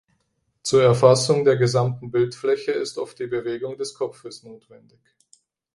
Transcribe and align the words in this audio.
Zur 0.63 0.81
Erfassung 0.81 1.45
der 1.45 1.57
gesamten 1.57 2.09
Bildfläche 2.09 2.71
ist 2.71 2.97
oft 2.97 3.19
die 3.19 3.27
Bewegung 3.27 3.77
des 3.77 3.93
Kopfes 3.93 4.41
notwendig. 4.41 4.97